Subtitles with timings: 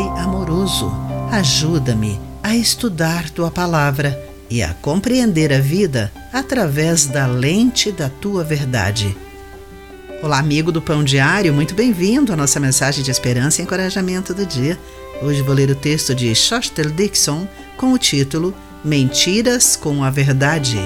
[0.00, 0.90] Pai amoroso,
[1.30, 8.42] ajuda-me a estudar tua palavra e a compreender a vida através da lente da tua
[8.42, 9.14] verdade.
[10.22, 14.46] Olá, amigo do Pão Diário, muito bem-vindo à nossa mensagem de esperança e encorajamento do
[14.46, 14.78] dia.
[15.20, 17.46] Hoje vou ler o texto de Shostel Dixon
[17.76, 20.78] com o título Mentiras com a Verdade.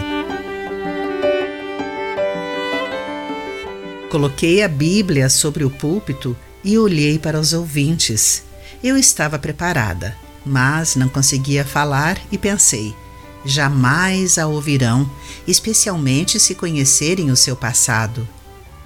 [4.11, 8.43] Coloquei a Bíblia sobre o púlpito e olhei para os ouvintes.
[8.84, 12.95] Eu estava preparada, mas não conseguia falar e pensei:
[13.43, 15.10] jamais a ouvirão,
[15.48, 18.29] especialmente se conhecerem o seu passado.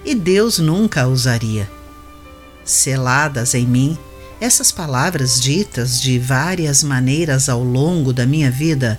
[0.05, 1.69] E Deus nunca a usaria.
[2.63, 3.97] Seladas em mim,
[4.39, 8.97] essas palavras ditas de várias maneiras ao longo da minha vida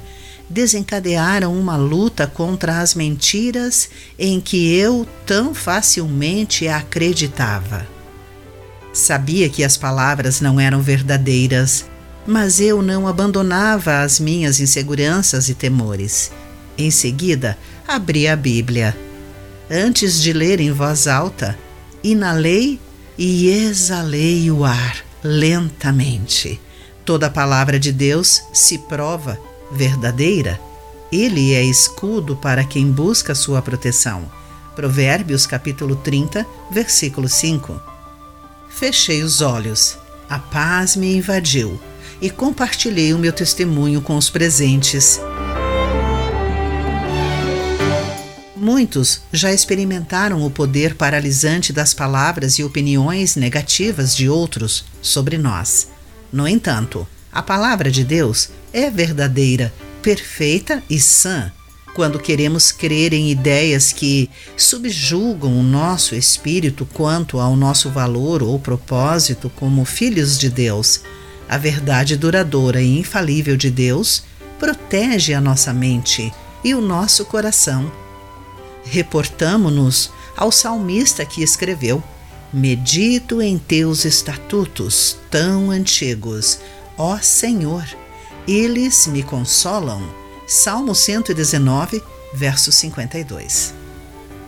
[0.50, 7.99] desencadearam uma luta contra as mentiras em que eu tão facilmente acreditava.
[8.92, 11.86] Sabia que as palavras não eram verdadeiras,
[12.26, 16.30] mas eu não abandonava as minhas inseguranças e temores.
[16.76, 17.56] Em seguida,
[17.86, 18.96] abri a Bíblia.
[19.70, 21.56] Antes de ler em voz alta,
[22.02, 22.80] inalei
[23.16, 26.60] e exalei o ar lentamente.
[27.04, 29.38] Toda palavra de Deus se prova
[29.72, 30.60] verdadeira,
[31.12, 34.30] ele é escudo para quem busca sua proteção.
[34.76, 37.89] Provérbios capítulo 30, versículo 5.
[38.70, 41.78] Fechei os olhos, a paz me invadiu
[42.20, 45.20] e compartilhei o meu testemunho com os presentes.
[48.56, 55.88] Muitos já experimentaram o poder paralisante das palavras e opiniões negativas de outros sobre nós.
[56.32, 61.52] No entanto, a palavra de Deus é verdadeira, perfeita e sã.
[61.94, 68.58] Quando queremos crer em ideias que subjugam o nosso espírito quanto ao nosso valor ou
[68.58, 71.02] propósito como filhos de Deus,
[71.48, 74.22] a verdade duradoura e infalível de Deus
[74.58, 76.32] protege a nossa mente
[76.62, 77.90] e o nosso coração.
[78.84, 82.02] Reportamo-nos ao salmista que escreveu:
[82.52, 86.58] Medito em teus estatutos tão antigos
[87.02, 87.84] Ó Senhor,
[88.46, 90.19] eles me consolam.
[90.50, 92.02] Salmo 119,
[92.34, 93.72] verso 52.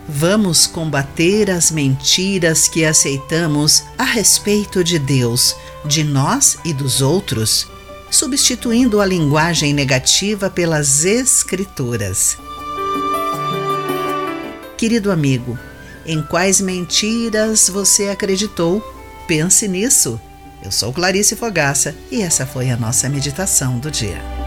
[0.05, 5.55] Vamos combater as mentiras que aceitamos a respeito de Deus,
[5.85, 7.69] de nós e dos outros,
[8.11, 12.35] substituindo a linguagem negativa pelas Escrituras.
[14.75, 15.57] Querido amigo,
[16.05, 18.81] em quais mentiras você acreditou?
[19.25, 20.19] Pense nisso.
[20.61, 24.42] Eu sou Clarice Fogaça e essa foi a nossa meditação do dia.